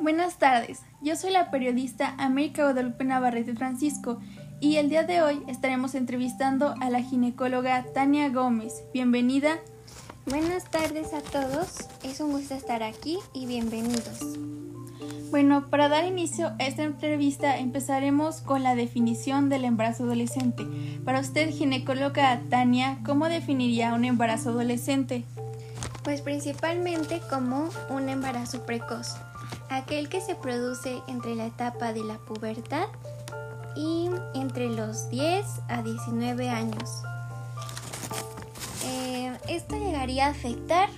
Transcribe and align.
Buenas 0.00 0.38
tardes, 0.38 0.80
yo 1.02 1.14
soy 1.14 1.30
la 1.30 1.50
periodista 1.50 2.14
América 2.16 2.62
Guadalupe 2.62 3.04
Navarrete 3.04 3.54
Francisco 3.54 4.18
y 4.58 4.76
el 4.76 4.88
día 4.88 5.02
de 5.02 5.20
hoy 5.20 5.42
estaremos 5.46 5.94
entrevistando 5.94 6.74
a 6.80 6.88
la 6.88 7.02
ginecóloga 7.02 7.84
Tania 7.92 8.30
Gómez. 8.30 8.82
Bienvenida. 8.94 9.58
Buenas 10.24 10.70
tardes 10.70 11.12
a 11.12 11.20
todos, 11.20 11.86
es 12.02 12.20
un 12.20 12.32
gusto 12.32 12.54
estar 12.54 12.82
aquí 12.82 13.18
y 13.34 13.44
bienvenidos. 13.44 14.20
Bueno, 15.30 15.68
para 15.68 15.90
dar 15.90 16.06
inicio 16.06 16.54
a 16.58 16.66
esta 16.66 16.82
entrevista 16.82 17.58
empezaremos 17.58 18.40
con 18.40 18.62
la 18.62 18.74
definición 18.74 19.50
del 19.50 19.66
embarazo 19.66 20.04
adolescente. 20.04 20.66
Para 21.04 21.20
usted, 21.20 21.50
ginecóloga 21.50 22.40
Tania, 22.48 23.00
¿cómo 23.04 23.28
definiría 23.28 23.92
un 23.92 24.06
embarazo 24.06 24.48
adolescente? 24.48 25.24
Pues 26.04 26.22
principalmente 26.22 27.20
como 27.28 27.68
un 27.90 28.08
embarazo 28.08 28.64
precoz, 28.64 29.16
aquel 29.70 30.08
que 30.08 30.20
se 30.20 30.34
produce 30.34 31.00
entre 31.06 31.34
la 31.34 31.46
etapa 31.46 31.92
de 31.92 32.04
la 32.04 32.18
pubertad 32.18 32.86
y 33.76 34.10
entre 34.34 34.68
los 34.68 35.08
10 35.10 35.46
a 35.68 35.82
19 35.82 36.50
años. 36.50 37.02
Eh, 38.84 39.32
esto 39.48 39.76
llegaría 39.76 40.26
a 40.26 40.30
afectar 40.30 40.88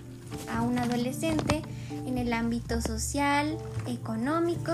a 0.53 0.63
un 0.63 0.79
adolescente 0.79 1.63
en 2.07 2.17
el 2.17 2.33
ámbito 2.33 2.81
social, 2.81 3.59
económico 3.87 4.73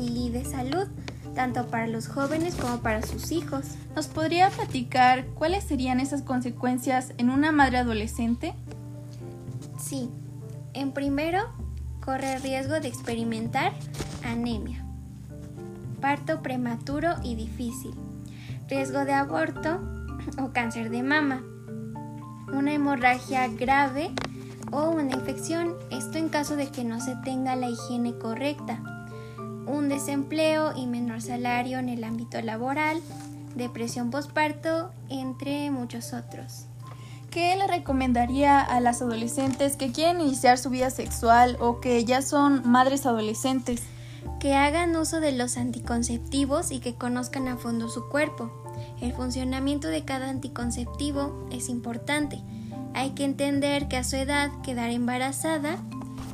y 0.00 0.30
de 0.30 0.44
salud, 0.44 0.88
tanto 1.34 1.66
para 1.68 1.86
los 1.86 2.08
jóvenes 2.08 2.54
como 2.54 2.78
para 2.78 3.02
sus 3.02 3.30
hijos. 3.30 3.66
¿Nos 3.94 4.06
podría 4.06 4.48
platicar 4.48 5.26
cuáles 5.34 5.64
serían 5.64 6.00
esas 6.00 6.22
consecuencias 6.22 7.12
en 7.18 7.28
una 7.28 7.52
madre 7.52 7.78
adolescente? 7.78 8.54
Sí, 9.78 10.08
en 10.72 10.92
primero, 10.92 11.48
corre 12.08 12.38
riesgo 12.38 12.80
de 12.80 12.88
experimentar 12.88 13.74
anemia, 14.24 14.82
parto 16.00 16.40
prematuro 16.40 17.16
y 17.22 17.34
difícil, 17.34 17.92
riesgo 18.66 19.04
de 19.04 19.12
aborto 19.12 19.78
o 20.42 20.50
cáncer 20.54 20.88
de 20.88 21.02
mama, 21.02 21.42
una 22.50 22.72
hemorragia 22.72 23.46
grave 23.48 24.10
o 24.72 24.88
una 24.88 25.12
infección, 25.12 25.74
esto 25.90 26.16
en 26.16 26.30
caso 26.30 26.56
de 26.56 26.68
que 26.68 26.82
no 26.82 26.98
se 26.98 27.14
tenga 27.16 27.56
la 27.56 27.68
higiene 27.68 28.16
correcta, 28.16 28.80
un 29.66 29.90
desempleo 29.90 30.72
y 30.74 30.86
menor 30.86 31.20
salario 31.20 31.78
en 31.78 31.90
el 31.90 32.04
ámbito 32.04 32.40
laboral, 32.40 33.02
depresión 33.54 34.10
postparto, 34.10 34.92
entre 35.10 35.70
muchos 35.70 36.14
otros. 36.14 36.68
¿Qué 37.30 37.54
le 37.56 37.66
recomendaría 37.66 38.60
a 38.60 38.80
las 38.80 39.02
adolescentes 39.02 39.76
que 39.76 39.92
quieren 39.92 40.20
iniciar 40.20 40.58
su 40.58 40.70
vida 40.70 40.90
sexual 40.90 41.56
o 41.60 41.80
que 41.80 42.04
ya 42.04 42.22
son 42.22 42.68
madres 42.68 43.06
adolescentes? 43.06 43.82
Que 44.40 44.54
hagan 44.54 44.96
uso 44.96 45.20
de 45.20 45.32
los 45.32 45.56
anticonceptivos 45.56 46.70
y 46.70 46.80
que 46.80 46.94
conozcan 46.94 47.48
a 47.48 47.56
fondo 47.56 47.88
su 47.88 48.08
cuerpo. 48.08 48.50
El 49.00 49.12
funcionamiento 49.12 49.88
de 49.88 50.04
cada 50.04 50.28
anticonceptivo 50.28 51.46
es 51.50 51.68
importante 51.68 52.42
hay 52.98 53.10
que 53.10 53.24
entender 53.24 53.86
que 53.86 53.96
a 53.96 54.02
su 54.02 54.16
edad 54.16 54.50
quedar 54.62 54.90
embarazada 54.90 55.78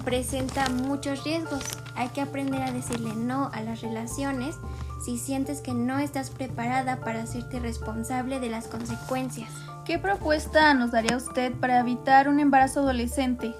presenta 0.02 0.68
muchos 0.70 1.22
riesgos. 1.22 1.62
Hay 1.94 2.08
que 2.08 2.22
aprender 2.22 2.62
a 2.62 2.72
decirle 2.72 3.14
no 3.14 3.50
a 3.52 3.60
las 3.60 3.82
relaciones 3.82 4.56
si 5.04 5.18
sientes 5.18 5.60
que 5.60 5.74
no 5.74 5.98
estás 5.98 6.30
preparada 6.30 7.00
para 7.00 7.22
hacerte 7.22 7.60
responsable 7.60 8.40
de 8.40 8.48
las 8.48 8.68
consecuencias. 8.68 9.50
¿Qué 9.84 9.98
propuesta 9.98 10.72
nos 10.74 10.92
daría 10.92 11.16
usted 11.16 11.52
para 11.54 11.80
evitar 11.80 12.28
un 12.28 12.40
embarazo 12.40 12.80
adolescente? 12.80 13.54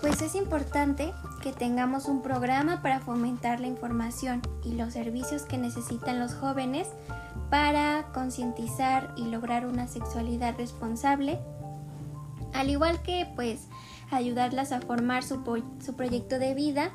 Pues 0.00 0.22
es 0.22 0.34
importante 0.34 1.12
que 1.42 1.52
tengamos 1.52 2.06
un 2.06 2.22
programa 2.22 2.82
para 2.82 3.00
fomentar 3.00 3.60
la 3.60 3.66
información 3.66 4.42
y 4.64 4.72
los 4.72 4.94
servicios 4.94 5.42
que 5.42 5.58
necesitan 5.58 6.18
los 6.18 6.34
jóvenes 6.34 6.88
para 7.50 8.06
concientizar 8.12 9.14
y 9.16 9.26
lograr 9.26 9.66
una 9.66 9.86
sexualidad 9.86 10.56
responsable 10.56 11.38
al 12.52 12.70
igual 12.70 13.00
que 13.02 13.26
pues 13.34 13.68
ayudarlas 14.10 14.72
a 14.72 14.80
formar 14.80 15.22
su, 15.22 15.42
su 15.84 15.94
proyecto 15.94 16.38
de 16.38 16.54
vida, 16.54 16.92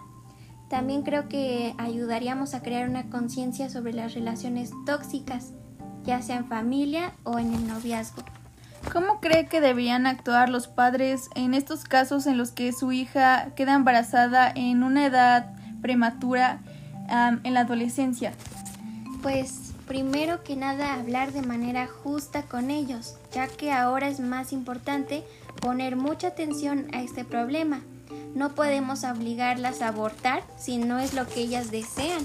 también 0.69 1.03
creo 1.03 1.27
que 1.27 1.75
ayudaríamos 1.77 2.53
a 2.53 2.61
crear 2.61 2.89
una 2.89 3.09
conciencia 3.09 3.69
sobre 3.69 3.93
las 3.93 4.13
relaciones 4.13 4.71
tóxicas, 4.85 5.53
ya 6.03 6.21
sea 6.21 6.37
en 6.37 6.47
familia 6.47 7.13
o 7.23 7.39
en 7.39 7.53
el 7.53 7.67
noviazgo. 7.67 8.23
¿Cómo 8.91 9.19
cree 9.19 9.47
que 9.47 9.61
deberían 9.61 10.05
actuar 10.07 10.49
los 10.49 10.67
padres 10.67 11.29
en 11.35 11.53
estos 11.53 11.83
casos 11.83 12.27
en 12.27 12.37
los 12.37 12.51
que 12.51 12.71
su 12.71 12.91
hija 12.91 13.51
queda 13.55 13.73
embarazada 13.73 14.51
en 14.53 14.83
una 14.83 15.05
edad 15.05 15.53
prematura 15.81 16.61
en 17.43 17.53
la 17.53 17.61
adolescencia? 17.61 18.33
Pues 19.21 19.73
primero 19.87 20.43
que 20.43 20.55
nada 20.55 20.93
hablar 20.93 21.31
de 21.31 21.41
manera 21.41 21.87
justa 21.87 22.43
con 22.43 22.71
ellos, 22.71 23.17
ya 23.31 23.47
que 23.47 23.71
ahora 23.71 24.07
es 24.07 24.19
más 24.19 24.53
importante 24.53 25.23
poner 25.61 25.95
mucha 25.95 26.27
atención 26.27 26.87
a 26.93 27.01
este 27.01 27.23
problema. 27.25 27.81
No 28.35 28.53
podemos 28.53 29.05
obligarlas 29.05 29.81
a 29.81 29.87
abortar 29.87 30.43
si 30.57 30.77
no 30.77 30.99
es 30.99 31.13
lo 31.13 31.25
que 31.25 31.39
ellas 31.39 31.71
desean. 31.71 32.21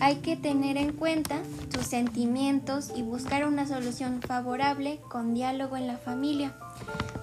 Hay 0.00 0.16
que 0.16 0.36
tener 0.36 0.76
en 0.76 0.92
cuenta 0.92 1.40
sus 1.74 1.88
sentimientos 1.88 2.92
y 2.94 3.02
buscar 3.02 3.44
una 3.44 3.66
solución 3.66 4.22
favorable 4.22 5.00
con 5.10 5.34
diálogo 5.34 5.76
en 5.76 5.88
la 5.88 5.96
familia. 5.96 6.54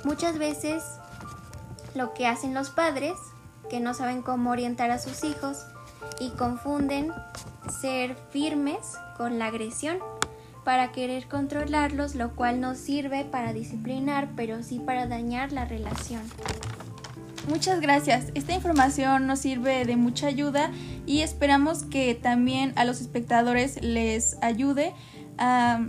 Muchas 0.03 0.37
veces 0.37 0.83
lo 1.95 2.13
que 2.13 2.27
hacen 2.27 2.53
los 2.53 2.69
padres, 2.69 3.13
que 3.69 3.79
no 3.79 3.93
saben 3.93 4.21
cómo 4.21 4.51
orientar 4.51 4.91
a 4.91 4.99
sus 4.99 5.23
hijos 5.23 5.65
y 6.19 6.31
confunden 6.31 7.13
ser 7.81 8.17
firmes 8.29 8.97
con 9.15 9.39
la 9.39 9.45
agresión 9.45 9.99
para 10.65 10.91
querer 10.91 11.29
controlarlos, 11.29 12.15
lo 12.15 12.35
cual 12.35 12.59
no 12.59 12.75
sirve 12.75 13.23
para 13.23 13.53
disciplinar, 13.53 14.27
pero 14.35 14.63
sí 14.63 14.79
para 14.79 15.07
dañar 15.07 15.53
la 15.53 15.63
relación. 15.63 16.23
Muchas 17.47 17.79
gracias. 17.79 18.25
Esta 18.33 18.53
información 18.53 19.27
nos 19.27 19.39
sirve 19.39 19.85
de 19.85 19.95
mucha 19.95 20.27
ayuda 20.27 20.71
y 21.05 21.21
esperamos 21.21 21.83
que 21.83 22.15
también 22.15 22.73
a 22.75 22.85
los 22.85 23.01
espectadores 23.01 23.81
les 23.83 24.37
ayude 24.41 24.93
a 25.37 25.85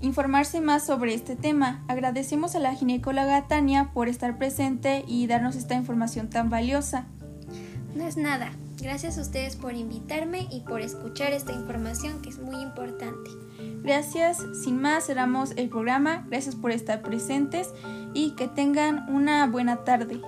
informarse 0.00 0.60
más 0.60 0.84
sobre 0.84 1.14
este 1.14 1.36
tema. 1.36 1.84
Agradecemos 1.88 2.54
a 2.54 2.58
la 2.58 2.74
ginecóloga 2.74 3.46
Tania 3.48 3.90
por 3.92 4.08
estar 4.08 4.38
presente 4.38 5.04
y 5.06 5.26
darnos 5.26 5.56
esta 5.56 5.74
información 5.74 6.30
tan 6.30 6.48
valiosa. 6.48 7.06
No 7.94 8.06
es 8.06 8.16
nada. 8.16 8.52
Gracias 8.80 9.18
a 9.18 9.22
ustedes 9.22 9.56
por 9.56 9.74
invitarme 9.74 10.48
y 10.50 10.60
por 10.60 10.80
escuchar 10.80 11.32
esta 11.32 11.52
información 11.52 12.20
que 12.20 12.28
es 12.30 12.38
muy 12.38 12.60
importante. 12.60 13.30
Gracias, 13.82 14.42
sin 14.62 14.80
más 14.80 15.06
cerramos 15.06 15.52
el 15.56 15.68
programa, 15.68 16.24
gracias 16.28 16.54
por 16.56 16.70
estar 16.70 17.00
presentes 17.00 17.70
y 18.14 18.32
que 18.32 18.48
tengan 18.48 19.08
una 19.08 19.46
buena 19.46 19.84
tarde. 19.84 20.20